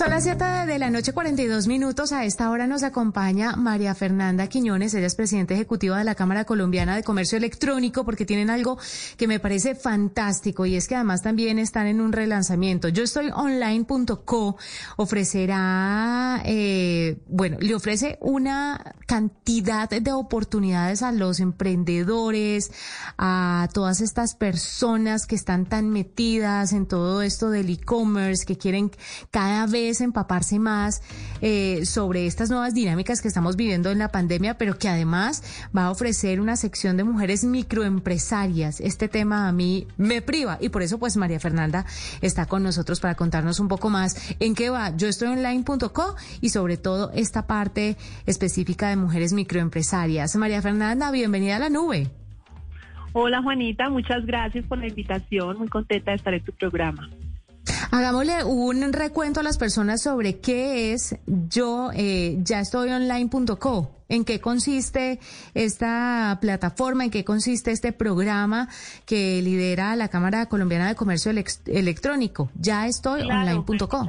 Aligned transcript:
Son 0.00 0.08
las 0.08 0.22
7 0.22 0.42
de 0.66 0.78
la 0.78 0.88
noche, 0.88 1.12
42 1.12 1.66
minutos. 1.66 2.12
A 2.12 2.24
esta 2.24 2.48
hora 2.48 2.66
nos 2.66 2.84
acompaña 2.84 3.54
María 3.56 3.94
Fernanda 3.94 4.46
Quiñones. 4.46 4.94
Ella 4.94 5.06
es 5.06 5.14
presidenta 5.14 5.52
ejecutiva 5.52 5.98
de 5.98 6.04
la 6.04 6.14
Cámara 6.14 6.46
Colombiana 6.46 6.96
de 6.96 7.02
Comercio 7.02 7.36
Electrónico 7.36 8.02
porque 8.02 8.24
tienen 8.24 8.48
algo 8.48 8.78
que 9.18 9.28
me 9.28 9.40
parece 9.40 9.74
fantástico 9.74 10.64
y 10.64 10.74
es 10.74 10.88
que 10.88 10.94
además 10.94 11.20
también 11.20 11.58
están 11.58 11.86
en 11.86 12.00
un 12.00 12.12
relanzamiento. 12.12 12.88
Yo 12.88 13.02
estoy 13.02 13.28
online.co. 13.28 14.56
Ofrecerá, 14.96 16.40
eh, 16.46 17.18
bueno, 17.26 17.58
le 17.60 17.74
ofrece 17.74 18.16
una 18.22 18.94
cantidad 19.06 19.90
de 19.90 20.12
oportunidades 20.12 21.02
a 21.02 21.12
los 21.12 21.40
emprendedores, 21.40 22.72
a 23.18 23.68
todas 23.74 24.00
estas 24.00 24.34
personas 24.34 25.26
que 25.26 25.34
están 25.34 25.66
tan 25.66 25.90
metidas 25.90 26.72
en 26.72 26.86
todo 26.86 27.20
esto 27.20 27.50
del 27.50 27.68
e-commerce, 27.68 28.46
que 28.46 28.56
quieren 28.56 28.90
cada 29.30 29.66
vez 29.66 29.89
empaparse 30.00 30.58
más 30.58 31.02
eh, 31.40 31.84
sobre 31.86 32.26
estas 32.26 32.50
nuevas 32.50 32.74
dinámicas 32.74 33.20
que 33.20 33.28
estamos 33.28 33.56
viviendo 33.56 33.90
en 33.90 33.98
la 33.98 34.08
pandemia, 34.08 34.58
pero 34.58 34.78
que 34.78 34.88
además 34.88 35.42
va 35.76 35.86
a 35.86 35.90
ofrecer 35.90 36.40
una 36.40 36.56
sección 36.56 36.96
de 36.96 37.04
mujeres 37.04 37.44
microempresarias. 37.44 38.80
Este 38.80 39.08
tema 39.08 39.48
a 39.48 39.52
mí 39.52 39.86
me 39.96 40.22
priva 40.22 40.58
y 40.60 40.68
por 40.68 40.82
eso 40.82 40.98
pues 40.98 41.16
María 41.16 41.40
Fernanda 41.40 41.86
está 42.20 42.46
con 42.46 42.62
nosotros 42.62 43.00
para 43.00 43.14
contarnos 43.14 43.58
un 43.58 43.68
poco 43.68 43.90
más 43.90 44.34
en 44.38 44.54
qué 44.54 44.70
va 44.70 44.96
yo 44.96 45.08
estoy 45.08 45.28
online.co 45.28 46.16
y 46.40 46.50
sobre 46.50 46.76
todo 46.76 47.10
esta 47.14 47.46
parte 47.46 47.96
específica 48.26 48.88
de 48.88 48.96
mujeres 48.96 49.32
microempresarias. 49.32 50.36
María 50.36 50.62
Fernanda, 50.62 51.10
bienvenida 51.10 51.56
a 51.56 51.58
la 51.58 51.70
nube. 51.70 52.10
Hola 53.12 53.42
Juanita, 53.42 53.88
muchas 53.88 54.24
gracias 54.24 54.64
por 54.66 54.78
la 54.78 54.86
invitación, 54.86 55.58
muy 55.58 55.68
contenta 55.68 56.12
de 56.12 56.16
estar 56.16 56.32
en 56.32 56.44
tu 56.44 56.52
programa. 56.52 57.10
Hagámosle 57.92 58.44
un 58.44 58.92
recuento 58.92 59.40
a 59.40 59.42
las 59.42 59.58
personas 59.58 60.02
sobre 60.02 60.38
qué 60.38 60.92
es 60.92 61.16
yo 61.26 61.90
eh, 61.92 62.38
ya 62.42 62.60
estoy 62.60 62.90
online.co. 62.90 63.90
¿En 64.08 64.24
qué 64.24 64.40
consiste 64.40 65.18
esta 65.54 66.38
plataforma? 66.40 67.04
¿En 67.04 67.10
qué 67.10 67.24
consiste 67.24 67.72
este 67.72 67.92
programa 67.92 68.68
que 69.06 69.42
lidera 69.42 69.94
la 69.96 70.08
Cámara 70.08 70.46
Colombiana 70.46 70.88
de 70.88 70.94
Comercio 70.94 71.32
Electrónico? 71.66 72.50
Ya 72.54 72.86
estoy 72.86 73.22
online.co. 73.22 74.08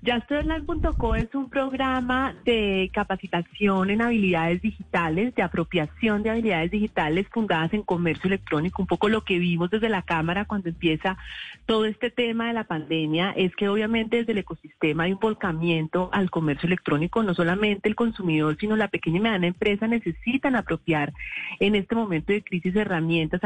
YaStoyOnline.co 0.00 1.16
es 1.16 1.34
un 1.34 1.50
programa 1.50 2.32
de 2.44 2.88
capacitación 2.94 3.90
en 3.90 4.00
habilidades 4.00 4.62
digitales, 4.62 5.34
de 5.34 5.42
apropiación 5.42 6.22
de 6.22 6.30
habilidades 6.30 6.70
digitales 6.70 7.26
fundadas 7.28 7.74
en 7.74 7.82
comercio 7.82 8.28
electrónico. 8.28 8.80
Un 8.80 8.86
poco 8.86 9.08
lo 9.08 9.24
que 9.24 9.40
vimos 9.40 9.70
desde 9.70 9.88
la 9.88 10.02
Cámara 10.02 10.44
cuando 10.44 10.68
empieza 10.68 11.18
todo 11.66 11.84
este 11.84 12.10
tema 12.10 12.46
de 12.46 12.52
la 12.52 12.62
pandemia 12.62 13.32
es 13.36 13.56
que 13.56 13.68
obviamente 13.68 14.18
desde 14.18 14.32
el 14.32 14.38
ecosistema 14.38 15.02
hay 15.02 15.12
un 15.12 15.18
volcamiento 15.18 16.10
al 16.12 16.30
comercio 16.30 16.68
electrónico. 16.68 17.24
No 17.24 17.34
solamente 17.34 17.88
el 17.88 17.96
consumidor, 17.96 18.56
sino 18.58 18.76
la 18.76 18.88
pequeña 18.88 19.18
y 19.18 19.20
mediana 19.20 19.46
empresa 19.48 19.88
necesitan 19.88 20.54
apropiar 20.54 21.12
en 21.58 21.74
este 21.74 21.96
momento 21.96 22.32
de 22.32 22.44
crisis 22.44 22.76
herramientas 22.76 23.40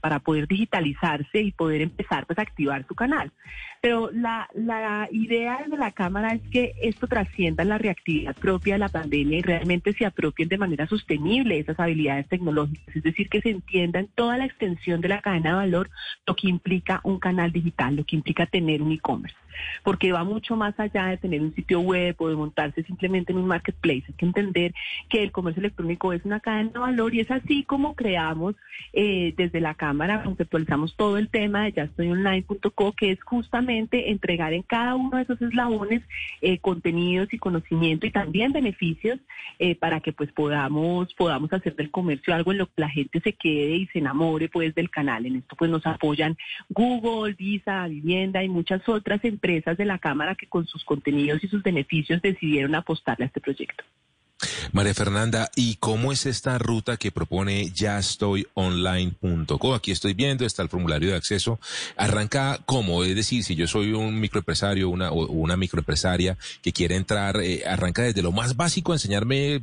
para 0.00 0.18
poder 0.20 0.48
digitalizarse 0.48 1.42
y 1.42 1.52
poder 1.52 1.82
empezar 1.82 2.24
pues, 2.26 2.38
a 2.38 2.42
activar 2.42 2.86
su 2.86 2.94
canal. 2.94 3.30
Pero 3.82 4.10
la, 4.12 4.46
la 4.52 5.08
idea 5.10 5.64
de 5.66 5.76
la 5.78 5.90
Cámara 5.90 6.34
es 6.34 6.42
que 6.50 6.74
esto 6.82 7.06
trascienda 7.06 7.64
la 7.64 7.78
reactividad 7.78 8.36
propia 8.36 8.74
de 8.74 8.78
la 8.78 8.90
pandemia 8.90 9.38
y 9.38 9.42
realmente 9.42 9.94
se 9.94 10.04
apropien 10.04 10.50
de 10.50 10.58
manera 10.58 10.86
sostenible 10.86 11.58
esas 11.58 11.80
habilidades 11.80 12.28
tecnológicas, 12.28 12.94
es 12.94 13.02
decir, 13.02 13.30
que 13.30 13.40
se 13.40 13.48
entienda 13.48 14.00
en 14.00 14.08
toda 14.08 14.36
la 14.36 14.44
extensión 14.44 15.00
de 15.00 15.08
la 15.08 15.22
cadena 15.22 15.50
de 15.50 15.56
valor 15.56 15.90
lo 16.26 16.36
que 16.36 16.48
implica 16.48 17.00
un 17.04 17.18
canal 17.18 17.52
digital, 17.52 17.96
lo 17.96 18.04
que 18.04 18.16
implica 18.16 18.44
tener 18.44 18.82
un 18.82 18.92
e-commerce 18.92 19.36
porque 19.82 20.12
va 20.12 20.24
mucho 20.24 20.56
más 20.56 20.78
allá 20.78 21.06
de 21.06 21.16
tener 21.16 21.40
un 21.40 21.54
sitio 21.54 21.80
web 21.80 22.14
o 22.18 22.28
de 22.28 22.36
montarse 22.36 22.82
simplemente 22.84 23.32
en 23.32 23.38
un 23.38 23.46
marketplace. 23.46 24.04
Hay 24.08 24.14
que 24.14 24.26
entender 24.26 24.74
que 25.08 25.22
el 25.22 25.32
comercio 25.32 25.60
electrónico 25.60 26.12
es 26.12 26.24
una 26.24 26.40
cadena 26.40 26.70
de 26.70 26.78
valor 26.78 27.14
y 27.14 27.20
es 27.20 27.30
así 27.30 27.64
como 27.64 27.94
creamos 27.94 28.54
eh, 28.92 29.34
desde 29.36 29.60
la 29.60 29.74
Cámara, 29.74 30.22
conceptualizamos 30.22 30.96
todo 30.96 31.18
el 31.18 31.28
tema 31.28 31.64
de 31.64 31.72
ya 31.72 31.82
estoy 31.84 32.10
online.co, 32.10 32.92
que 32.92 33.12
es 33.12 33.22
justamente 33.22 33.69
entregar 33.78 34.52
en 34.52 34.62
cada 34.62 34.94
uno 34.94 35.16
de 35.16 35.24
esos 35.24 35.40
eslabones 35.42 36.02
eh, 36.40 36.58
contenidos 36.58 37.32
y 37.32 37.38
conocimiento 37.38 38.06
y 38.06 38.10
también 38.10 38.52
beneficios 38.52 39.18
eh, 39.58 39.74
para 39.74 40.00
que 40.00 40.12
pues 40.12 40.30
podamos, 40.32 41.12
podamos 41.14 41.52
hacer 41.52 41.74
del 41.76 41.90
comercio 41.90 42.34
algo 42.34 42.52
en 42.52 42.58
lo 42.58 42.66
que 42.66 42.80
la 42.80 42.88
gente 42.88 43.20
se 43.20 43.32
quede 43.32 43.76
y 43.76 43.86
se 43.88 43.98
enamore 43.98 44.48
pues 44.48 44.74
del 44.74 44.90
canal. 44.90 45.26
En 45.26 45.36
esto 45.36 45.56
pues 45.56 45.70
nos 45.70 45.86
apoyan 45.86 46.36
Google, 46.68 47.34
Visa, 47.34 47.88
Vivienda 47.88 48.44
y 48.44 48.48
muchas 48.48 48.88
otras 48.88 49.24
empresas 49.24 49.40
empresas 49.40 49.76
de 49.76 49.84
la 49.84 49.98
Cámara 49.98 50.34
que 50.34 50.46
con 50.46 50.66
sus 50.66 50.84
contenidos 50.84 51.42
y 51.42 51.48
sus 51.48 51.62
beneficios 51.62 52.20
decidieron 52.22 52.74
apostarle 52.74 53.24
a 53.24 53.28
este 53.28 53.40
proyecto. 53.40 53.84
María 54.72 54.94
Fernanda, 54.94 55.50
¿y 55.56 55.76
cómo 55.76 56.12
es 56.12 56.26
esta 56.26 56.58
ruta 56.58 56.96
que 56.96 57.10
propone 57.10 57.70
ya 57.70 57.98
estoy 57.98 58.46
online.co? 58.54 59.74
Aquí 59.74 59.90
estoy 59.90 60.14
viendo, 60.14 60.46
está 60.46 60.62
el 60.62 60.68
formulario 60.68 61.10
de 61.10 61.16
acceso. 61.16 61.60
Arranca 61.96 62.60
cómo, 62.66 63.04
es 63.04 63.14
decir, 63.14 63.44
si 63.44 63.54
yo 63.54 63.66
soy 63.66 63.92
un 63.92 64.20
microempresario 64.20 64.88
una, 64.88 65.10
o 65.10 65.26
una 65.26 65.56
microempresaria 65.56 66.36
que 66.62 66.72
quiere 66.72 66.96
entrar, 66.96 67.40
eh, 67.40 67.62
arranca 67.66 68.02
desde 68.02 68.22
lo 68.22 68.32
más 68.32 68.56
básico, 68.56 68.92
enseñarme 68.92 69.62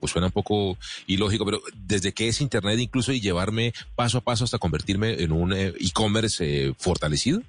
pues 0.00 0.12
suena 0.12 0.28
un 0.28 0.32
poco 0.32 0.78
ilógico, 1.06 1.44
pero 1.44 1.60
desde 1.74 2.12
que 2.12 2.28
es 2.28 2.40
Internet 2.40 2.80
incluso 2.80 3.12
y 3.12 3.20
llevarme 3.20 3.74
paso 3.94 4.18
a 4.18 4.20
paso 4.22 4.44
hasta 4.44 4.58
convertirme 4.58 5.22
en 5.22 5.30
un 5.30 5.52
eh, 5.52 5.74
e-commerce 5.78 6.42
eh, 6.68 6.74
fortalecido? 6.78 7.42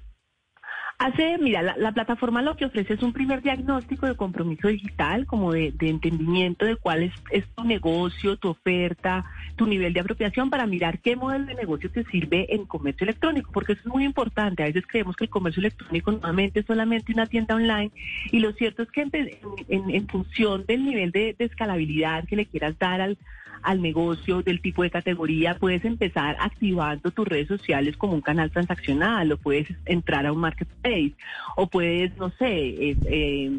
Hace, 1.02 1.36
mira, 1.38 1.62
la, 1.62 1.90
plataforma 1.90 2.42
lo 2.42 2.56
que 2.56 2.64
ofrece 2.64 2.94
es 2.94 3.02
un 3.02 3.12
primer 3.12 3.42
diagnóstico 3.42 4.06
de 4.06 4.14
compromiso 4.14 4.68
digital, 4.68 5.26
como 5.26 5.52
de, 5.52 5.74
entendimiento 5.80 6.64
de 6.64 6.76
cuál 6.76 7.02
es, 7.02 7.44
tu 7.56 7.64
negocio, 7.64 8.36
tu 8.36 8.50
oferta, 8.50 9.24
tu 9.56 9.66
nivel 9.66 9.92
de 9.92 9.98
apropiación 9.98 10.48
para 10.48 10.64
mirar 10.64 11.00
qué 11.00 11.16
modelo 11.16 11.46
de 11.46 11.56
negocio 11.56 11.90
te 11.90 12.04
sirve 12.04 12.54
en 12.54 12.66
comercio 12.66 13.04
electrónico, 13.04 13.50
porque 13.52 13.72
eso 13.72 13.82
es 13.84 13.88
muy 13.88 14.04
importante. 14.04 14.62
A 14.62 14.66
veces 14.66 14.84
creemos 14.86 15.16
que 15.16 15.24
el 15.24 15.30
comercio 15.30 15.58
electrónico 15.58 16.12
nuevamente 16.12 16.60
es 16.60 16.66
solamente 16.66 17.12
una 17.12 17.26
tienda 17.26 17.56
online 17.56 17.90
y 18.30 18.38
lo 18.38 18.52
cierto 18.52 18.84
es 18.84 18.90
que 18.92 19.04
en, 19.70 20.06
función 20.06 20.64
del 20.66 20.84
nivel 20.84 21.10
de 21.10 21.34
escalabilidad 21.40 22.28
que 22.28 22.36
le 22.36 22.46
quieras 22.46 22.78
dar 22.78 23.00
al 23.00 23.18
al 23.62 23.80
negocio, 23.80 24.42
del 24.42 24.60
tipo 24.60 24.82
de 24.82 24.90
categoría, 24.90 25.56
puedes 25.58 25.84
empezar 25.84 26.36
activando 26.40 27.10
tus 27.10 27.26
redes 27.26 27.48
sociales 27.48 27.96
como 27.96 28.14
un 28.14 28.20
canal 28.20 28.50
transaccional 28.50 29.32
o 29.32 29.36
puedes 29.36 29.68
entrar 29.86 30.26
a 30.26 30.32
un 30.32 30.40
marketplace 30.40 31.14
o 31.56 31.66
puedes, 31.66 32.16
no 32.16 32.30
sé, 32.30 32.46
eh, 32.48 32.96
eh, 33.06 33.58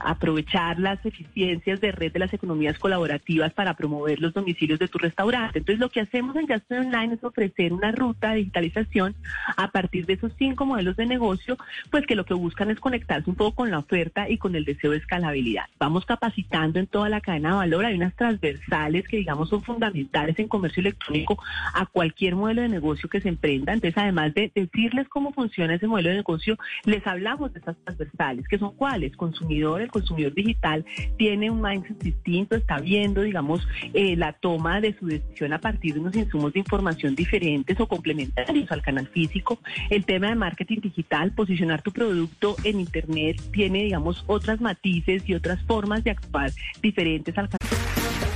aprovechar 0.00 0.78
las 0.78 1.04
eficiencias 1.04 1.80
de 1.80 1.92
red 1.92 2.12
de 2.12 2.18
las 2.18 2.32
economías 2.32 2.78
colaborativas 2.78 3.52
para 3.52 3.74
promover 3.74 4.20
los 4.20 4.32
domicilios 4.32 4.78
de 4.78 4.88
tu 4.88 4.98
restaurante. 4.98 5.58
Entonces, 5.58 5.80
lo 5.80 5.88
que 5.88 6.00
hacemos 6.00 6.36
en 6.36 6.46
Gasto 6.46 6.74
Online 6.74 7.14
es 7.14 7.24
ofrecer 7.24 7.72
una 7.72 7.92
ruta 7.92 8.30
de 8.30 8.38
digitalización 8.38 9.14
a 9.56 9.70
partir 9.70 10.06
de 10.06 10.14
esos 10.14 10.32
cinco 10.38 10.66
modelos 10.66 10.96
de 10.96 11.06
negocio, 11.06 11.56
pues 11.90 12.06
que 12.06 12.16
lo 12.16 12.24
que 12.24 12.34
buscan 12.34 12.70
es 12.70 12.80
conectarse 12.80 13.28
un 13.28 13.36
poco 13.36 13.56
con 13.56 13.70
la 13.70 13.78
oferta 13.78 14.28
y 14.28 14.38
con 14.38 14.54
el 14.56 14.64
deseo 14.64 14.92
de 14.92 14.98
escalabilidad. 14.98 15.64
Vamos 15.78 16.06
capacitando 16.06 16.78
en 16.78 16.86
toda 16.86 17.08
la 17.08 17.20
cadena 17.20 17.50
de 17.50 17.56
valor, 17.56 17.84
hay 17.84 17.94
unas 17.94 18.14
transversales 18.14 19.06
que 19.08 19.18
digamos 19.18 19.48
son 19.48 19.62
fundamentales 19.62 20.38
en 20.38 20.48
comercio 20.48 20.80
electrónico 20.80 21.42
a 21.74 21.86
cualquier 21.86 22.36
modelo 22.36 22.62
de 22.62 22.68
negocio 22.68 23.08
que 23.08 23.20
se 23.20 23.28
emprenda. 23.28 23.72
Entonces, 23.72 23.96
además 23.98 24.34
de 24.34 24.50
decirles 24.54 25.08
cómo 25.08 25.32
funciona 25.32 25.74
ese 25.74 25.86
modelo 25.86 26.10
de 26.10 26.16
negocio, 26.16 26.56
les 26.84 27.06
hablamos 27.06 27.52
de 27.52 27.58
estas 27.58 27.76
transversales, 27.84 28.46
que 28.48 28.58
son 28.58 28.74
cuáles, 28.76 29.16
consumidores, 29.16 29.81
consumidor 29.90 30.34
digital 30.34 30.84
tiene 31.18 31.50
un 31.50 31.60
mindset 31.60 31.98
distinto, 32.02 32.56
está 32.56 32.78
viendo, 32.78 33.22
digamos, 33.22 33.66
eh, 33.94 34.16
la 34.16 34.32
toma 34.32 34.80
de 34.80 34.96
su 34.98 35.06
decisión 35.06 35.52
a 35.52 35.60
partir 35.60 35.94
de 35.94 36.00
unos 36.00 36.14
insumos 36.14 36.52
de 36.52 36.60
información 36.60 37.14
diferentes 37.14 37.78
o 37.80 37.86
complementarios 37.86 38.70
al 38.70 38.82
canal 38.82 39.08
físico. 39.08 39.58
El 39.90 40.04
tema 40.04 40.28
de 40.28 40.34
marketing 40.34 40.80
digital, 40.80 41.32
posicionar 41.32 41.82
tu 41.82 41.92
producto 41.92 42.56
en 42.64 42.80
Internet, 42.80 43.40
tiene, 43.52 43.84
digamos, 43.84 44.24
otras 44.26 44.60
matices 44.60 45.22
y 45.26 45.34
otras 45.34 45.62
formas 45.64 46.04
de 46.04 46.10
actuar 46.10 46.50
diferentes 46.80 47.36
al 47.36 47.48
canal. 47.48 47.58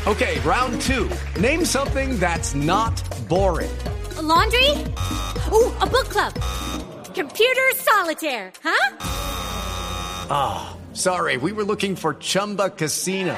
Okay, 0.07 0.39
round 0.45 0.81
two. 0.81 1.09
Name 1.41 1.65
something 1.65 2.19
that's 2.21 2.55
not 2.55 3.03
boring. 3.29 3.71
laundry? 4.27 4.71
Uh, 5.51 5.71
a 5.81 5.87
book 5.87 6.09
club. 6.09 6.33
Computer 7.15 7.63
solitaire, 7.77 8.53
huh? 8.63 8.97
Oh, 10.29 10.77
sorry, 10.97 11.37
we 11.37 11.53
were 11.53 11.65
looking 11.65 11.97
for 11.97 12.15
Chumba 12.15 12.71
Casino. 12.71 13.37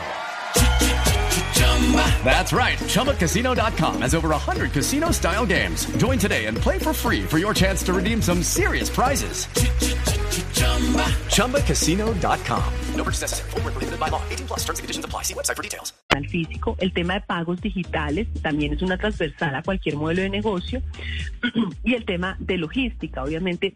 That's 2.22 2.52
right. 2.52 2.78
ChumbaCasino.com 2.78 4.02
has 4.02 4.14
over 4.14 4.28
100 4.28 4.72
casino 4.72 5.10
style 5.10 5.46
games. 5.46 5.87
Join 5.96 6.19
today 6.19 6.46
and 6.46 6.56
play 6.56 6.78
for 6.78 6.93
free 6.93 7.22
for 7.22 7.38
your 7.38 7.55
chance 7.55 7.82
to 7.84 7.94
redeem 7.94 8.20
some 8.20 8.43
serious 8.43 8.90
prizes. 8.90 9.46
ChumbaCasino.com. 11.34 12.72
No 12.94 13.05
purchase 13.05 13.22
necessary. 13.22 13.50
Full 13.50 13.60
prohibited 13.62 13.99
by 13.99 14.08
law. 14.08 14.22
18 14.28 14.46
plus 14.46 14.60
terms 14.64 14.78
and 14.81 14.84
conditions 14.84 15.05
apply. 15.05 15.22
See 15.22 15.34
website 15.34 15.56
for 15.56 15.62
details. 15.62 15.94
Al 16.10 16.26
físico, 16.26 16.76
el 16.81 16.93
tema 16.93 17.14
de 17.14 17.20
pagos 17.20 17.60
digitales 17.60 18.28
también 18.43 18.75
es 18.75 18.82
una 18.82 18.99
transversal 18.99 19.55
a 19.55 19.62
cualquier 19.62 19.96
modelo 19.96 20.22
de 20.22 20.31
negocio. 20.31 20.82
y 21.84 21.94
el 21.94 22.05
tema 22.05 22.37
de 22.40 22.58
logística, 22.58 23.22
obviamente 23.22 23.75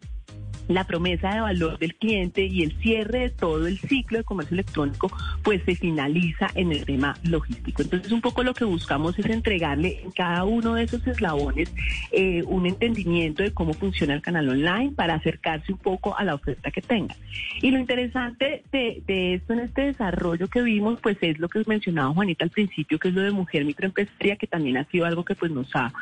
la 0.69 0.85
promesa 0.85 1.35
de 1.35 1.41
valor 1.41 1.79
del 1.79 1.95
cliente 1.95 2.45
y 2.45 2.63
el 2.63 2.73
cierre 2.79 3.21
de 3.21 3.31
todo 3.31 3.67
el 3.67 3.79
ciclo 3.79 4.19
de 4.19 4.25
comercio 4.25 4.55
electrónico, 4.55 5.11
pues 5.43 5.63
se 5.65 5.75
finaliza 5.75 6.51
en 6.55 6.73
el 6.73 6.85
tema 6.85 7.17
logístico. 7.25 7.83
Entonces, 7.83 8.13
un 8.13 8.21
poco 8.21 8.43
lo 8.43 8.55
que 8.55 8.65
buscamos 8.65 9.19
es 9.19 9.27
entregarle 9.27 10.01
en 10.03 10.11
cada 10.11 10.45
uno 10.45 10.75
de 10.75 10.85
esos 10.85 11.07
eslabones 11.07 11.73
eh, 12.11 12.43
un 12.47 12.67
entendimiento 12.67 13.43
de 13.43 13.53
cómo 13.53 13.75
funciona 13.75 14.15
el 14.15 14.23
canal 14.23 14.49
online 14.49 14.93
para 14.95 15.15
acercarse 15.15 15.73
un 15.73 15.79
poco 15.79 16.17
a 16.17 16.25
la 16.25 16.35
oferta 16.35 16.71
que 16.71 16.83
tenga. 16.83 17.17
Y 17.61 17.71
lo 17.71 17.79
interesante 17.79 18.63
de, 18.73 19.03
de 19.07 19.35
esto 19.35 19.53
en 19.53 19.61
este 19.61 19.83
desarrollo 19.83 20.49
que 20.49 20.63
vimos, 20.63 20.99
pues 21.01 21.17
es 21.21 21.39
lo 21.39 21.49
que 21.49 21.63
mencionaba 21.67 22.13
Juanita 22.13 22.45
al 22.45 22.51
principio, 22.51 22.99
que 22.99 23.09
es 23.09 23.15
lo 23.15 23.23
de 23.23 23.31
mujer 23.31 23.65
microempresaria, 23.65 24.37
que 24.37 24.47
también 24.47 24.77
ha 24.77 24.85
sido 24.85 25.07
algo 25.07 25.25
que 25.25 25.35
pues 25.35 25.51
nos 25.51 25.69
ha, 25.75 25.93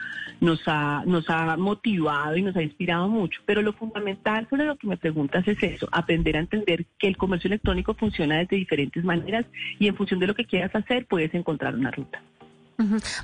nos 0.40 0.62
ha, 0.66 1.02
nos 1.06 1.28
ha 1.28 1.56
motivado 1.56 2.36
y 2.36 2.42
nos 2.42 2.56
ha 2.56 2.62
inspirado 2.62 3.08
mucho. 3.08 3.40
Pero 3.46 3.62
lo 3.62 3.72
fundamental 3.72 4.46
lo 4.56 4.76
que 4.76 4.86
me 4.86 4.96
preguntas 4.96 5.46
es 5.46 5.62
eso, 5.62 5.88
aprender 5.92 6.36
a 6.36 6.40
entender 6.40 6.86
que 6.98 7.08
el 7.08 7.16
comercio 7.16 7.48
electrónico 7.48 7.94
funciona 7.94 8.38
desde 8.38 8.56
diferentes 8.56 9.04
maneras 9.04 9.46
y 9.78 9.88
en 9.88 9.96
función 9.96 10.20
de 10.20 10.26
lo 10.26 10.34
que 10.34 10.44
quieras 10.44 10.74
hacer 10.74 11.06
puedes 11.06 11.32
encontrar 11.34 11.74
una 11.74 11.90
ruta. 11.90 12.22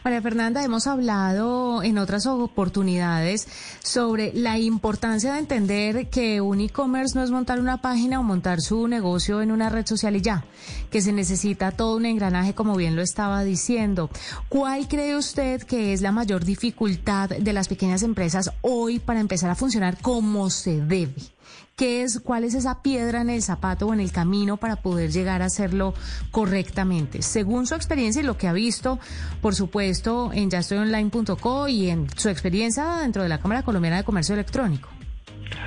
María 0.04 0.22
Fernanda, 0.22 0.62
hemos 0.62 0.86
hablado 0.86 1.82
en 1.82 1.98
otras 1.98 2.26
oportunidades 2.26 3.48
sobre 3.82 4.32
la 4.34 4.58
importancia 4.58 5.32
de 5.32 5.38
entender 5.38 6.08
que 6.08 6.40
un 6.40 6.60
e-commerce 6.60 7.16
no 7.16 7.24
es 7.24 7.30
montar 7.30 7.60
una 7.60 7.80
página 7.80 8.20
o 8.20 8.22
montar 8.22 8.60
su 8.60 8.88
negocio 8.88 9.42
en 9.42 9.52
una 9.52 9.68
red 9.68 9.86
social 9.86 10.16
y 10.16 10.20
ya, 10.20 10.44
que 10.90 11.00
se 11.00 11.12
necesita 11.12 11.72
todo 11.72 11.96
un 11.96 12.06
engranaje, 12.06 12.54
como 12.54 12.76
bien 12.76 12.96
lo 12.96 13.02
estaba 13.02 13.44
diciendo. 13.44 14.10
¿Cuál 14.48 14.88
cree 14.88 15.16
usted 15.16 15.62
que 15.62 15.92
es 15.92 16.02
la 16.02 16.12
mayor 16.12 16.44
dificultad 16.44 17.30
de 17.30 17.52
las 17.52 17.68
pequeñas 17.68 18.02
empresas 18.02 18.50
hoy 18.62 18.98
para 18.98 19.20
empezar 19.20 19.50
a 19.50 19.54
funcionar 19.54 19.98
como 20.00 20.50
se 20.50 20.80
debe? 20.80 21.35
¿Qué 21.76 22.02
es, 22.02 22.20
¿Cuál 22.20 22.44
es 22.44 22.54
esa 22.54 22.80
piedra 22.80 23.20
en 23.20 23.28
el 23.28 23.42
zapato 23.42 23.86
o 23.86 23.92
en 23.92 24.00
el 24.00 24.10
camino 24.10 24.56
para 24.56 24.76
poder 24.76 25.10
llegar 25.12 25.42
a 25.42 25.44
hacerlo 25.44 25.92
correctamente? 26.30 27.20
Según 27.20 27.66
su 27.66 27.74
experiencia 27.74 28.22
y 28.22 28.24
lo 28.24 28.38
que 28.38 28.48
ha 28.48 28.54
visto, 28.54 28.98
por 29.42 29.54
supuesto, 29.54 30.30
en 30.32 30.48
yastoyonline.co 30.48 31.68
y 31.68 31.90
en 31.90 32.08
su 32.16 32.30
experiencia 32.30 32.96
dentro 33.02 33.22
de 33.22 33.28
la 33.28 33.40
Cámara 33.40 33.62
Colombiana 33.62 33.98
de 33.98 34.04
Comercio 34.04 34.32
Electrónico. 34.32 34.95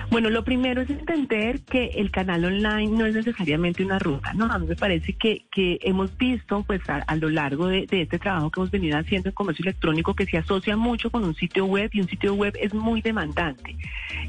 Bueno, 0.09 0.29
lo 0.29 0.43
primero 0.43 0.81
es 0.81 0.89
entender 0.89 1.61
que 1.61 1.85
el 1.95 2.11
canal 2.11 2.45
online 2.45 2.97
no 2.97 3.05
es 3.05 3.13
necesariamente 3.13 3.83
una 3.83 3.99
ruta, 3.99 4.33
¿no? 4.33 4.45
A 4.45 4.57
mí 4.57 4.67
me 4.67 4.75
parece 4.75 5.13
que, 5.13 5.45
que 5.51 5.79
hemos 5.81 6.17
visto, 6.17 6.63
pues, 6.63 6.81
a, 6.89 7.15
lo 7.15 7.29
largo 7.29 7.67
de, 7.67 7.85
de, 7.85 8.01
este 8.01 8.17
trabajo 8.17 8.49
que 8.49 8.59
hemos 8.59 8.71
venido 8.71 8.97
haciendo 8.97 9.29
en 9.29 9.35
comercio 9.35 9.63
electrónico, 9.63 10.15
que 10.15 10.25
se 10.25 10.37
asocia 10.37 10.75
mucho 10.75 11.11
con 11.11 11.23
un 11.23 11.35
sitio 11.35 11.65
web 11.65 11.89
y 11.93 12.01
un 12.01 12.07
sitio 12.07 12.33
web 12.33 12.55
es 12.59 12.73
muy 12.73 13.01
demandante. 13.01 13.75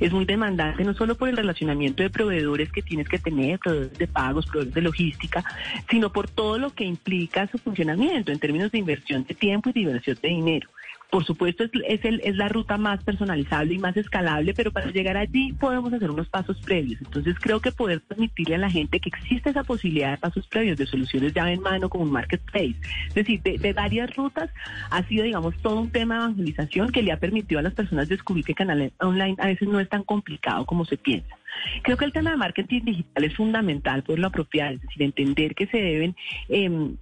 Es 0.01 0.13
muy 0.13 0.25
demandante 0.25 0.85
no 0.85 0.95
solo 0.95 1.17
por 1.17 1.29
el 1.29 1.37
relacionamiento 1.37 2.03
de 2.03 2.11
proveedores 2.11 2.71
que 2.71 2.83
tienes 2.83 3.09
que 3.09 3.19
tener, 3.19 3.59
proveedores 3.59 3.99
de 3.99 4.07
pagos, 4.07 4.47
proveedores 4.47 4.75
de 4.75 4.83
logística, 4.83 5.45
sino 5.89 6.13
por 6.13 6.29
todo 6.29 6.59
lo 6.59 6.71
que 6.75 6.85
implica 6.85 7.47
su 7.47 7.59
funcionamiento 7.59 8.33
en 8.33 8.39
términos 8.39 8.71
de 8.71 8.79
inversión 8.79 9.25
de 9.25 9.35
tiempo 9.35 9.71
y 9.71 9.73
de 9.73 9.81
inversión 9.81 10.19
de 10.23 10.29
dinero. 10.29 10.69
Por 11.11 11.25
supuesto, 11.25 11.65
es, 11.65 11.71
es, 11.87 12.05
el, 12.05 12.21
es 12.23 12.37
la 12.37 12.49
ruta 12.49 12.79
más 12.79 13.03
personalizable 13.03 13.75
y 13.75 13.79
más 13.79 13.97
escalable, 13.97 14.55
pero 14.55 14.71
para 14.71 14.91
llegar 14.91 15.17
allí 15.17 15.53
podemos 15.55 15.93
hacer 15.93 16.11
unos 16.11 16.29
pasos 16.29 16.61
previos. 16.61 17.01
Entonces, 17.01 17.37
creo 17.41 17.61
que 17.61 17.73
poder 17.73 18.01
permitirle 18.01 18.55
a 18.55 18.59
la 18.59 18.71
gente 18.71 19.01
que 19.01 19.09
existe 19.09 19.51
esa 19.51 19.65
posibilidad 19.65 20.13
de 20.13 20.19
pasos 20.19 20.47
previos, 20.47 20.79
de 20.79 20.87
soluciones 20.87 21.33
ya 21.35 21.51
en 21.51 21.61
mano 21.61 21.89
como 21.89 22.05
un 22.05 22.13
marketplace, 22.13 22.77
es 23.09 23.15
decir, 23.15 23.43
de, 23.43 23.59
de 23.59 23.73
varias 23.73 24.15
rutas, 24.15 24.51
ha 24.91 25.03
sido, 25.05 25.25
digamos, 25.25 25.57
todo 25.63 25.81
un 25.81 25.91
tema 25.91 26.15
de 26.15 26.25
evangelización 26.25 26.93
que 26.93 27.03
le 27.03 27.13
ha 27.13 27.19
permitido 27.19 27.59
a 27.59 27.63
las 27.63 27.75
personas 27.75 28.09
descubrir 28.09 28.45
que 28.45 28.55
canal 28.55 28.93
online 29.01 29.37
a 29.39 29.47
veces 29.47 29.69
no 29.69 29.81
es 29.81 29.89
tan 29.89 30.05
complicado 30.05 30.65
como 30.67 30.85
se 30.85 30.97
piensa. 30.97 31.37
Creo 31.83 31.97
que 31.97 32.05
el 32.05 32.13
tema 32.13 32.31
de 32.31 32.37
marketing 32.37 32.83
digital 32.85 33.25
es 33.25 33.35
fundamental 33.35 34.03
por 34.03 34.19
lo 34.19 34.29
apropiado, 34.29 34.75
es 34.75 34.83
decir, 34.83 35.03
entender 35.03 35.55
que 35.55 35.67
se 35.67 35.79
deben 35.79 36.17
eh, 36.49 36.95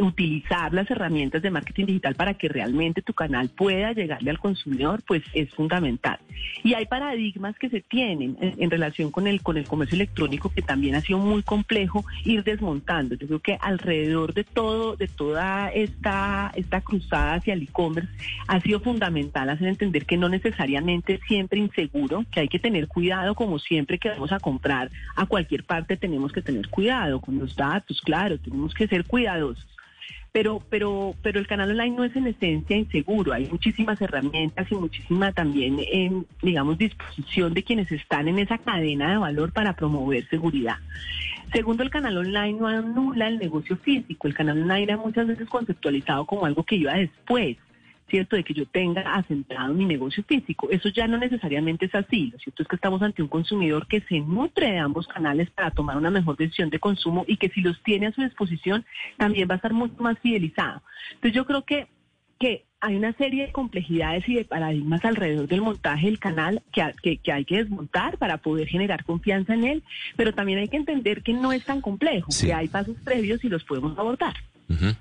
utilizar 0.00 0.72
las 0.72 0.90
herramientas 0.90 1.42
de 1.42 1.50
marketing 1.50 1.86
digital 1.86 2.14
para 2.14 2.34
que 2.34 2.48
realmente 2.48 3.02
tu 3.02 3.12
canal 3.12 3.48
pueda 3.48 3.92
llegarle 3.92 4.30
al 4.30 4.38
consumidor, 4.38 5.02
pues 5.06 5.22
es 5.34 5.50
fundamental. 5.50 6.18
Y 6.62 6.74
hay 6.74 6.86
paradigmas 6.86 7.58
que 7.58 7.68
se 7.68 7.80
tienen 7.80 8.36
en, 8.40 8.70
relación 8.70 9.10
con 9.10 9.26
el, 9.26 9.42
con 9.42 9.56
el 9.56 9.66
comercio 9.66 9.96
electrónico 9.96 10.50
que 10.50 10.62
también 10.62 10.94
ha 10.94 11.00
sido 11.00 11.18
muy 11.18 11.42
complejo 11.42 12.04
ir 12.24 12.44
desmontando. 12.44 13.14
Yo 13.14 13.26
creo 13.26 13.40
que 13.40 13.58
alrededor 13.60 14.34
de 14.34 14.44
todo, 14.44 14.96
de 14.96 15.08
toda 15.08 15.68
esta, 15.68 16.52
esta 16.54 16.80
cruzada 16.80 17.34
hacia 17.34 17.54
el 17.54 17.62
e-commerce 17.62 18.10
ha 18.48 18.60
sido 18.60 18.80
fundamental 18.80 19.50
hacer 19.50 19.68
entender 19.68 20.06
que 20.06 20.16
no 20.16 20.28
necesariamente 20.28 21.14
es 21.14 21.20
siempre 21.26 21.58
inseguro, 21.58 22.24
que 22.30 22.40
hay 22.40 22.48
que 22.48 22.58
tener 22.58 22.88
cuidado 22.88 23.34
como 23.34 23.58
siempre 23.58 23.98
que 23.98 24.10
vamos 24.10 24.32
a 24.32 24.40
comprar 24.40 24.90
a 25.16 25.26
cualquier 25.26 25.64
parte 25.64 25.96
tenemos 25.96 26.32
que 26.32 26.42
tener 26.42 26.68
cuidado 26.68 27.20
con 27.20 27.38
los 27.38 27.56
datos, 27.56 28.00
claro, 28.00 28.38
tenemos 28.38 28.74
que 28.74 28.86
ser 28.88 29.04
cuidadosos 29.04 29.66
pero, 30.32 30.62
pero, 30.70 31.14
pero 31.22 31.38
el 31.38 31.46
canal 31.46 31.70
online 31.70 31.94
no 31.94 32.04
es 32.04 32.16
en 32.16 32.26
esencia 32.26 32.74
inseguro. 32.74 33.34
Hay 33.34 33.46
muchísimas 33.48 34.00
herramientas 34.00 34.66
y 34.70 34.74
muchísima 34.74 35.30
también, 35.32 35.78
eh, 35.78 36.10
digamos, 36.40 36.78
disposición 36.78 37.52
de 37.52 37.62
quienes 37.62 37.92
están 37.92 38.28
en 38.28 38.38
esa 38.38 38.56
cadena 38.56 39.10
de 39.10 39.18
valor 39.18 39.52
para 39.52 39.76
promover 39.76 40.26
seguridad. 40.28 40.76
Segundo, 41.52 41.82
el 41.82 41.90
canal 41.90 42.16
online 42.16 42.58
no 42.58 42.66
anula 42.66 43.28
el 43.28 43.38
negocio 43.38 43.76
físico. 43.76 44.26
El 44.26 44.34
canal 44.34 44.62
online 44.62 44.84
era 44.84 44.96
muchas 44.96 45.26
veces 45.26 45.46
conceptualizado 45.50 46.24
como 46.24 46.46
algo 46.46 46.64
que 46.64 46.76
iba 46.76 46.94
después. 46.94 47.58
¿Cierto? 48.12 48.36
De 48.36 48.44
que 48.44 48.52
yo 48.52 48.66
tenga 48.66 49.14
asentado 49.14 49.72
mi 49.72 49.86
negocio 49.86 50.22
físico. 50.24 50.68
Eso 50.70 50.90
ya 50.90 51.08
no 51.08 51.16
necesariamente 51.16 51.86
es 51.86 51.94
así. 51.94 52.30
Lo 52.30 52.38
cierto 52.38 52.62
es 52.62 52.68
que 52.68 52.76
estamos 52.76 53.00
ante 53.00 53.22
un 53.22 53.28
consumidor 53.28 53.86
que 53.86 54.02
se 54.02 54.20
nutre 54.20 54.70
de 54.70 54.78
ambos 54.78 55.08
canales 55.08 55.50
para 55.50 55.70
tomar 55.70 55.96
una 55.96 56.10
mejor 56.10 56.36
decisión 56.36 56.68
de 56.68 56.78
consumo 56.78 57.24
y 57.26 57.38
que 57.38 57.48
si 57.48 57.62
los 57.62 57.82
tiene 57.82 58.08
a 58.08 58.12
su 58.12 58.20
disposición 58.20 58.84
también 59.16 59.48
va 59.48 59.54
a 59.54 59.56
estar 59.56 59.72
mucho 59.72 59.94
más 60.02 60.18
fidelizado. 60.18 60.82
Entonces 61.14 61.32
yo 61.32 61.46
creo 61.46 61.64
que, 61.64 61.86
que 62.38 62.66
hay 62.82 62.96
una 62.96 63.14
serie 63.14 63.46
de 63.46 63.52
complejidades 63.52 64.28
y 64.28 64.34
de 64.34 64.44
paradigmas 64.44 65.02
alrededor 65.06 65.48
del 65.48 65.62
montaje 65.62 66.04
del 66.04 66.18
canal 66.18 66.62
que, 66.70 66.92
que, 67.02 67.16
que, 67.16 67.32
hay 67.32 67.46
que 67.46 67.56
desmontar 67.56 68.18
para 68.18 68.36
poder 68.36 68.68
generar 68.68 69.04
confianza 69.04 69.54
en 69.54 69.64
él, 69.64 69.82
pero 70.16 70.34
también 70.34 70.58
hay 70.58 70.68
que 70.68 70.76
entender 70.76 71.22
que 71.22 71.32
no 71.32 71.50
es 71.50 71.64
tan 71.64 71.80
complejo, 71.80 72.30
sí. 72.30 72.48
que 72.48 72.52
hay 72.52 72.68
pasos 72.68 72.96
previos 73.02 73.42
y 73.42 73.48
los 73.48 73.64
podemos 73.64 73.98
abordar. 73.98 74.34
Uh 74.68 74.74
-huh. 74.74 74.96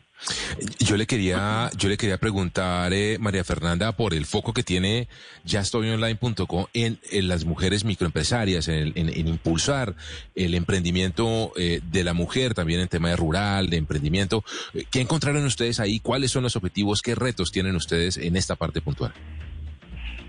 Yo 0.80 0.98
le 0.98 1.08
quería, 1.08 1.70
yo 1.78 1.90
le 1.90 1.98
quería 1.98 2.18
preguntar, 2.18 2.94
eh, 2.94 3.18
María 3.20 3.44
Fernanda, 3.44 3.92
por 3.94 4.14
el 4.14 4.26
foco 4.26 4.54
que 4.54 4.64
tiene 4.64 5.08
yastoyonline.com 5.46 6.66
en, 6.74 7.00
en, 7.12 7.28
las 7.28 7.46
mujeres 7.46 7.84
microempresarias, 7.86 8.68
en 8.68 8.94
impulsar 9.28 9.96
el 10.36 10.54
emprendimiento 10.54 11.52
eh, 11.56 11.82
de 11.84 12.04
la 12.04 12.14
mujer, 12.14 12.54
también 12.54 12.82
en 12.82 12.88
tema 12.88 13.10
de 13.10 13.16
rural, 13.16 13.70
de 13.70 13.78
emprendimiento. 13.78 14.44
¿Qué 14.92 15.02
encontraron 15.02 15.44
ustedes 15.46 15.80
ahí? 15.80 16.00
¿Cuáles 16.00 16.32
son 16.32 16.44
los 16.44 16.56
objetivos? 16.56 17.02
¿Qué 17.02 17.16
retos 17.16 17.52
tienen 17.52 17.76
ustedes 17.76 18.18
en 18.18 18.36
esta 18.36 18.56
parte 18.56 18.82
puntual? 18.82 19.14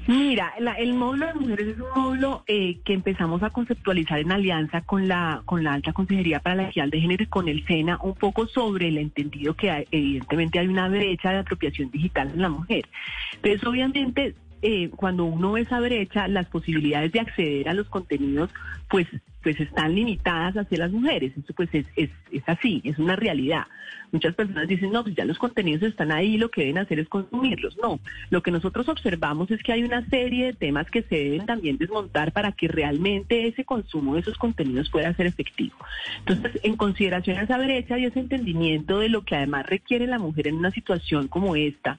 Mira, 0.06 0.52
la, 0.58 0.72
el 0.72 0.94
módulo 0.94 1.26
de 1.26 1.34
mujeres 1.34 1.68
es 1.68 1.76
un 1.78 2.02
módulo 2.02 2.44
eh, 2.48 2.80
que 2.84 2.92
empezamos 2.92 3.42
a 3.42 3.50
conceptualizar 3.50 4.18
en 4.18 4.32
alianza 4.32 4.80
con 4.80 5.06
la 5.06 5.42
con 5.44 5.62
la 5.62 5.74
Alta 5.74 5.92
Consejería 5.92 6.40
para 6.40 6.56
la 6.56 6.68
Equidad 6.68 6.88
de 6.88 7.00
Género 7.00 7.22
y 7.22 7.26
con 7.26 7.48
el 7.48 7.64
SENA, 7.66 7.98
un 8.02 8.14
poco 8.14 8.48
sobre 8.48 8.88
el 8.88 8.98
entendido 8.98 9.54
que 9.54 9.86
evidentemente 9.92 10.58
hay 10.58 10.66
una 10.66 10.88
brecha 10.88 11.30
de 11.30 11.38
apropiación 11.38 11.90
digital 11.90 12.30
en 12.34 12.42
la 12.42 12.48
mujer. 12.48 12.88
Entonces, 13.34 13.64
obviamente, 13.64 14.34
eh, 14.62 14.90
cuando 14.90 15.24
uno 15.24 15.52
ve 15.52 15.62
esa 15.62 15.78
brecha, 15.80 16.26
las 16.26 16.46
posibilidades 16.46 17.12
de 17.12 17.20
acceder 17.20 17.68
a 17.68 17.74
los 17.74 17.88
contenidos, 17.88 18.50
pues, 18.88 19.06
pues 19.42 19.60
están 19.60 19.94
limitadas 19.94 20.56
hacia 20.56 20.78
las 20.78 20.92
mujeres. 20.92 21.32
Eso 21.36 21.52
pues 21.54 21.68
es, 21.72 21.86
es, 21.96 22.10
es 22.30 22.42
así, 22.46 22.80
es 22.84 22.98
una 22.98 23.16
realidad. 23.16 23.66
Muchas 24.12 24.34
personas 24.34 24.68
dicen, 24.68 24.92
no, 24.92 25.02
pues 25.02 25.14
ya 25.14 25.24
los 25.24 25.38
contenidos 25.38 25.82
están 25.82 26.12
ahí, 26.12 26.36
lo 26.36 26.50
que 26.50 26.62
deben 26.62 26.78
hacer 26.78 26.98
es 26.98 27.08
consumirlos. 27.08 27.78
No, 27.82 27.98
lo 28.30 28.42
que 28.42 28.50
nosotros 28.50 28.88
observamos 28.88 29.50
es 29.50 29.62
que 29.62 29.72
hay 29.72 29.84
una 29.84 30.06
serie 30.08 30.46
de 30.46 30.52
temas 30.52 30.90
que 30.90 31.02
se 31.02 31.16
deben 31.16 31.46
también 31.46 31.78
desmontar 31.78 32.32
para 32.32 32.52
que 32.52 32.68
realmente 32.68 33.46
ese 33.46 33.64
consumo 33.64 34.14
de 34.14 34.20
esos 34.20 34.36
contenidos 34.36 34.90
pueda 34.90 35.14
ser 35.14 35.26
efectivo. 35.26 35.76
Entonces, 36.18 36.60
en 36.62 36.76
consideración 36.76 37.38
a 37.38 37.42
esa 37.42 37.56
brecha 37.56 37.98
y 37.98 38.04
ese 38.04 38.20
entendimiento 38.20 38.98
de 38.98 39.08
lo 39.08 39.24
que 39.24 39.36
además 39.36 39.66
requiere 39.66 40.06
la 40.06 40.18
mujer 40.18 40.48
en 40.48 40.56
una 40.56 40.70
situación 40.70 41.28
como 41.28 41.56
esta, 41.56 41.98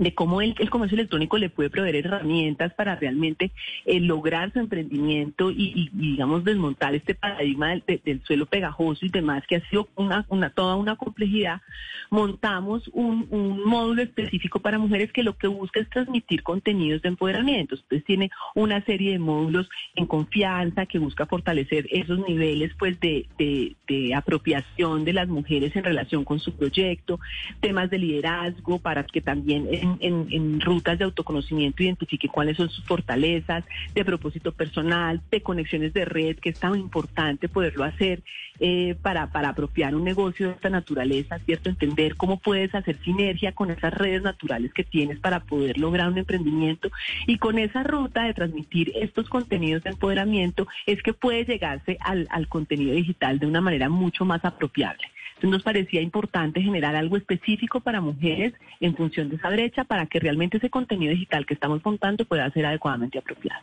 de 0.00 0.14
cómo 0.14 0.40
el, 0.40 0.54
comercio 0.70 0.96
electrónico 0.96 1.36
le 1.36 1.50
puede 1.50 1.68
proveer 1.68 1.96
herramientas 1.96 2.72
para 2.72 2.96
realmente 2.96 3.52
eh, 3.84 4.00
lograr 4.00 4.50
su 4.50 4.58
emprendimiento 4.58 5.50
y, 5.50 5.90
digamos, 5.92 6.42
desmontar 6.42 6.94
este 6.94 7.14
paradigma 7.14 7.68
del, 7.68 7.84
de, 7.86 8.00
del, 8.02 8.22
suelo 8.24 8.46
pegajoso 8.46 9.04
y 9.04 9.10
demás, 9.10 9.44
que 9.46 9.56
ha 9.56 9.68
sido 9.68 9.88
una, 9.96 10.24
una 10.30 10.48
toda 10.50 10.76
una 10.76 10.96
complejidad, 10.96 11.60
montamos 12.08 12.88
un, 12.94 13.28
módulo 13.66 14.02
específico 14.02 14.60
para 14.60 14.78
mujeres 14.78 15.12
que 15.12 15.22
lo 15.22 15.36
que 15.36 15.46
busca 15.46 15.80
es 15.80 15.90
transmitir 15.90 16.42
contenidos 16.42 17.02
de 17.02 17.08
empoderamiento. 17.10 17.74
Entonces 17.74 18.04
tiene 18.04 18.30
una 18.54 18.82
serie 18.86 19.12
de 19.12 19.18
módulos 19.18 19.68
en 19.94 20.06
confianza 20.06 20.86
que 20.86 20.98
busca 20.98 21.26
fortalecer 21.26 21.86
esos 21.90 22.18
niveles 22.26 22.72
pues 22.78 22.98
de, 23.00 23.26
de, 23.38 23.76
de 23.86 24.14
apropiación 24.14 25.04
de 25.04 25.12
las 25.12 25.28
mujeres 25.28 25.76
en 25.76 25.84
relación 25.84 26.24
con 26.24 26.40
su 26.40 26.56
proyecto, 26.56 27.20
temas 27.60 27.90
de 27.90 27.98
liderazgo 27.98 28.78
para 28.78 29.04
que 29.04 29.20
también 29.20 29.68
en, 30.00 30.60
rutas 30.60 30.98
de 30.98 31.04
autoconocimiento 31.04 31.82
identifique 31.82 32.28
cuáles 32.28 32.56
son 32.56 32.68
sus 32.68 32.84
fortalezas, 32.84 33.64
de 33.94 34.04
propósito 34.04 34.52
personal, 34.52 35.20
de 35.30 35.42
conexiones 35.42 35.92
de 35.92 36.04
red, 36.04 36.36
que 36.38 36.50
es 36.50 36.58
tan 36.58 36.74
importante 36.76 37.48
poderlo 37.48 37.84
hacer 37.84 38.22
eh, 38.58 38.94
para, 39.00 39.30
para 39.32 39.50
apropiar 39.50 39.94
un 39.94 40.04
negocio 40.04 40.48
de 40.48 40.52
esta 40.54 40.68
naturaleza, 40.68 41.38
¿cierto? 41.40 41.70
Entender 41.70 42.16
cómo 42.16 42.38
puedes 42.38 42.74
hacer 42.74 42.98
sinergia 43.02 43.52
con 43.52 43.70
esas 43.70 43.94
redes 43.94 44.22
naturales 44.22 44.72
que 44.74 44.84
tienes 44.84 45.18
para 45.18 45.40
poder 45.40 45.78
lograr 45.78 46.08
un 46.08 46.18
emprendimiento 46.18 46.90
y 47.26 47.38
con 47.38 47.58
esa 47.58 47.82
ruta 47.82 48.24
de 48.24 48.34
transmitir 48.34 48.92
estos 48.94 49.28
contenidos 49.28 49.82
de 49.82 49.90
empoderamiento 49.90 50.66
es 50.86 51.02
que 51.02 51.12
puede 51.12 51.44
llegarse 51.44 51.96
al, 52.00 52.28
al 52.30 52.48
contenido 52.48 52.94
digital 52.94 53.38
de 53.38 53.46
una 53.46 53.60
manera 53.60 53.88
mucho 53.88 54.24
más 54.24 54.44
apropiable. 54.44 55.04
Nos 55.42 55.62
parecía 55.62 56.00
importante 56.00 56.60
generar 56.62 56.96
algo 56.96 57.16
específico 57.16 57.80
para 57.80 58.00
mujeres 58.00 58.54
en 58.80 58.94
función 58.94 59.28
de 59.28 59.36
esa 59.36 59.50
brecha 59.50 59.84
para 59.84 60.06
que 60.06 60.20
realmente 60.20 60.58
ese 60.58 60.70
contenido 60.70 61.12
digital 61.12 61.46
que 61.46 61.54
estamos 61.54 61.84
montando 61.84 62.24
pueda 62.24 62.50
ser 62.50 62.66
adecuadamente 62.66 63.18
apropiado. 63.18 63.62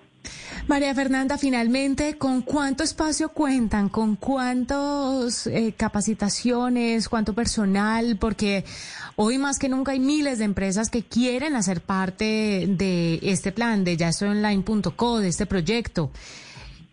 María 0.67 0.93
Fernanda, 0.93 1.37
finalmente, 1.37 2.17
¿con 2.17 2.41
cuánto 2.41 2.83
espacio 2.83 3.29
cuentan? 3.29 3.87
¿Con 3.87 4.15
cuántas 4.17 5.47
eh, 5.47 5.73
capacitaciones? 5.77 7.07
¿Cuánto 7.07 7.33
personal? 7.33 8.17
Porque 8.19 8.65
hoy 9.15 9.37
más 9.37 9.59
que 9.59 9.69
nunca 9.69 9.93
hay 9.93 9.99
miles 9.99 10.39
de 10.39 10.45
empresas 10.45 10.89
que 10.89 11.03
quieren 11.03 11.55
hacer 11.55 11.81
parte 11.81 12.65
de 12.67 13.19
este 13.21 13.53
plan, 13.53 13.83
de 13.85 13.95
ya 13.95 14.09
online.co, 14.21 15.19
de 15.19 15.29
este 15.29 15.45
proyecto. 15.45 16.11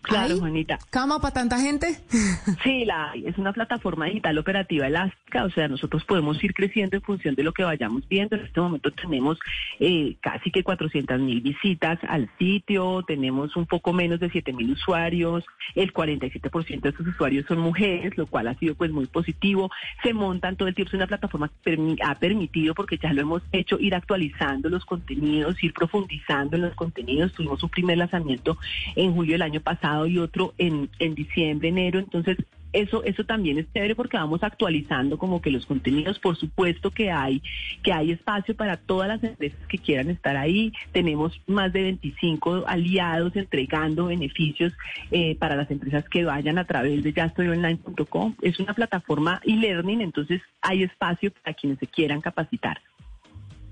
Claro, 0.05 0.39
Juanita. 0.39 0.79
¿Cama 0.91 1.19
para 1.21 1.35
tanta 1.35 1.59
gente? 1.59 1.99
Sí, 2.63 2.85
la 2.85 3.13
Es 3.15 3.37
una 3.39 3.53
plataforma 3.53 4.07
digital 4.07 4.39
operativa 4.39 4.87
elástica, 4.87 5.45
o 5.45 5.51
sea, 5.51 5.69
nosotros 5.69 6.05
podemos 6.05 6.43
ir 6.43 6.55
creciendo 6.55 6.97
en 6.97 7.03
función 7.03 7.35
de 7.35 7.43
lo 7.43 7.53
que 7.53 7.65
vayamos 7.65 8.07
viendo. 8.09 8.37
En 8.37 8.43
este 8.43 8.61
momento 8.61 8.91
tenemos 8.91 9.39
eh, 9.81 10.17
casi 10.21 10.51
que 10.51 10.63
400 10.63 11.21
mil 11.21 11.41
visitas 11.41 11.99
al 12.09 12.31
sitio, 12.39 13.03
tenemos 13.07 13.57
un 13.57 13.67
poco 13.67 13.93
menos 13.93 14.21
de 14.21 14.31
7 14.31 14.53
mil 14.53 14.71
usuarios, 14.73 15.45
el 15.75 15.93
47% 15.93 16.81
de 16.81 16.89
esos 16.89 17.07
usuarios 17.07 17.47
son 17.47 17.59
mujeres, 17.59 18.17
lo 18.17 18.27
cual 18.27 18.49
ha 18.49 18.55
sido 18.55 18.75
pues 18.75 18.91
muy 18.91 19.07
positivo. 19.07 19.71
Se 20.03 20.15
montan 20.15 20.57
todo 20.57 20.69
el 20.69 20.75
tiempo, 20.75 20.91
es 20.91 20.95
una 20.95 21.07
plataforma 21.07 21.51
que 21.63 21.97
ha 22.03 22.15
permitido, 22.15 22.75
porque 22.75 22.99
ya 22.99 23.13
lo 23.13 23.23
hemos 23.23 23.43
hecho, 23.53 23.79
ir 23.79 23.95
actualizando 23.95 24.69
los 24.69 24.85
contenidos, 24.85 25.63
ir 25.63 25.73
profundizando 25.73 26.57
en 26.57 26.63
los 26.63 26.75
contenidos. 26.75 27.33
Tuvimos 27.33 27.63
un 27.63 27.71
primer 27.71 27.99
lanzamiento 27.99 28.59
en 28.97 29.15
julio 29.15 29.33
del 29.33 29.43
año 29.43 29.61
pasado 29.61 29.94
y 30.07 30.19
otro 30.19 30.55
en, 30.59 30.91
en 30.99 31.15
diciembre, 31.15 31.69
enero. 31.69 31.99
Entonces, 31.99 32.39
eso, 32.75 33.05
eso 33.05 33.25
también 33.25 33.59
es 33.59 33.73
chévere 33.73 33.95
porque 33.95 34.17
vamos 34.17 34.43
actualizando 34.43 35.17
como 35.17 35.41
que 35.41 35.51
los 35.51 35.65
contenidos, 35.65 36.19
por 36.19 36.37
supuesto 36.37 36.91
que 36.91 37.11
hay, 37.11 37.41
que 37.83 37.93
hay 37.93 38.11
espacio 38.11 38.55
para 38.57 38.77
todas 38.77 39.09
las 39.09 39.23
empresas 39.23 39.61
que 39.69 39.79
quieran 39.79 40.11
estar 40.11 40.37
ahí. 40.37 40.73
Tenemos 40.93 41.41
más 41.47 41.73
de 41.73 41.83
25 41.83 42.65
aliados 42.67 43.37
entregando 43.37 44.07
beneficios 44.07 44.73
eh, 45.13 45.37
para 45.37 45.55
las 45.55 45.71
empresas 45.71 46.05
que 46.09 46.25
vayan 46.25 46.59
a 46.59 46.65
través 46.65 47.03
de 47.05 47.13
yastoyonline.com. 47.13 48.35
Es 48.43 48.59
una 48.59 48.75
plataforma 48.75 49.41
e-learning, 49.45 50.01
entonces 50.01 50.43
hay 50.61 50.83
espacio 50.83 51.31
para 51.31 51.55
quienes 51.55 51.79
se 51.79 51.87
quieran 51.87 52.21
capacitar. 52.21 52.81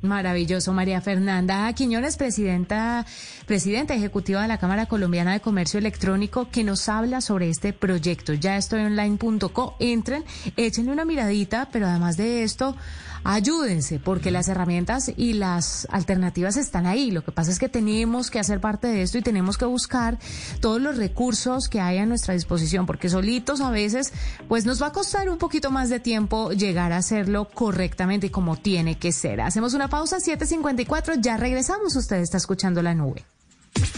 Maravilloso, 0.02 0.72
María 0.72 1.00
Fernanda 1.00 1.72
Quiñones, 1.74 2.16
presidenta, 2.16 3.06
presidenta 3.46 3.94
ejecutiva 3.94 4.42
de 4.42 4.48
la 4.48 4.58
Cámara 4.58 4.86
Colombiana 4.86 5.32
de 5.32 5.40
Comercio 5.40 5.78
Electrónico, 5.78 6.48
que 6.50 6.64
nos 6.64 6.88
habla 6.88 7.20
sobre 7.20 7.48
este 7.48 7.72
proyecto. 7.72 8.32
Ya 8.32 8.56
estoy 8.56 8.80
online.co, 8.80 9.76
entren, 9.78 10.24
échenle 10.56 10.90
una 10.90 11.04
miradita, 11.04 11.68
pero 11.70 11.86
además 11.86 12.16
de 12.16 12.42
esto, 12.42 12.76
ayúdense, 13.24 14.00
porque 14.00 14.32
las 14.32 14.48
herramientas 14.48 15.12
y 15.16 15.34
las 15.34 15.86
alternativas 15.90 16.56
están 16.56 16.86
ahí. 16.86 17.12
Lo 17.12 17.24
que 17.24 17.30
pasa 17.30 17.52
es 17.52 17.60
que 17.60 17.68
tenemos 17.68 18.30
que 18.30 18.40
hacer 18.40 18.60
parte 18.60 18.88
de 18.88 19.02
esto 19.02 19.18
y 19.18 19.22
tenemos 19.22 19.56
que 19.56 19.66
buscar 19.66 20.18
todos 20.60 20.80
los 20.80 20.96
recursos 20.96 21.68
que 21.68 21.80
hay 21.80 21.98
a 21.98 22.06
nuestra 22.06 22.34
disposición, 22.34 22.86
porque 22.86 23.08
solitos 23.08 23.60
a 23.60 23.70
veces, 23.70 24.12
pues 24.48 24.66
nos 24.66 24.82
va 24.82 24.88
a 24.88 24.92
costar 24.92 25.28
un 25.28 25.38
poquito 25.38 25.70
más 25.70 25.90
de 25.90 26.00
tiempo 26.00 26.50
llegar 26.50 26.92
a 26.92 26.96
hacerlo 26.96 27.48
correctamente 27.48 28.26
y 28.26 28.30
como 28.30 28.56
tiene 28.56 28.98
que 28.98 29.12
ser. 29.12 29.40
Hacemos 29.40 29.74
una 29.74 29.88
pausa, 29.92 30.16
7.54, 30.16 31.20
ya 31.20 31.36
regresamos. 31.36 31.94
Usted 31.96 32.16
está 32.16 32.38
escuchando 32.38 32.80
la 32.80 32.94
nube. 32.94 33.26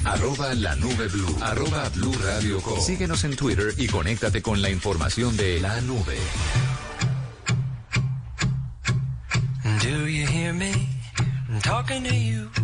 Arroba 0.05 0.53
la 0.55 0.75
nube 0.75 1.07
blue. 1.07 1.37
Arroba 1.41 1.89
blue 1.91 2.13
radio 2.21 2.61
Síguenos 2.81 3.23
en 3.23 3.37
Twitter 3.37 3.73
y 3.79 3.87
conéctate 3.87 4.43
con 4.43 4.61
la 4.61 4.71
información 4.71 5.37
de 5.37 5.61
la 5.61 5.81
nube. 5.83 6.19
Do 9.85 10.09
you 10.09 10.27
hear 10.27 10.53
me 10.53 10.73
talking 11.63 12.03
to 12.03 12.15
you 12.15 12.64